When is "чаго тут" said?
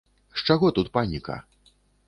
0.47-0.91